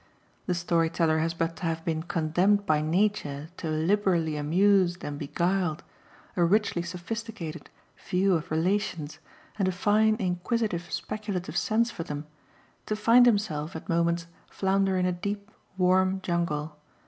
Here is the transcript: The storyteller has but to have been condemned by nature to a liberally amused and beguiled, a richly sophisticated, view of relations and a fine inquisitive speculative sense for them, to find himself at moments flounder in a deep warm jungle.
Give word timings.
The 0.47 0.55
storyteller 0.55 1.19
has 1.19 1.35
but 1.35 1.57
to 1.57 1.63
have 1.67 1.85
been 1.85 2.01
condemned 2.01 2.65
by 2.65 2.81
nature 2.81 3.49
to 3.57 3.69
a 3.69 3.69
liberally 3.69 4.35
amused 4.35 5.03
and 5.03 5.19
beguiled, 5.19 5.83
a 6.35 6.43
richly 6.43 6.81
sophisticated, 6.81 7.69
view 8.09 8.33
of 8.33 8.49
relations 8.49 9.19
and 9.59 9.67
a 9.67 9.71
fine 9.71 10.15
inquisitive 10.15 10.91
speculative 10.91 11.55
sense 11.55 11.91
for 11.91 12.01
them, 12.03 12.25
to 12.87 12.95
find 12.95 13.27
himself 13.27 13.75
at 13.75 13.87
moments 13.89 14.25
flounder 14.49 14.97
in 14.97 15.05
a 15.05 15.11
deep 15.11 15.51
warm 15.77 16.19
jungle. 16.21 16.79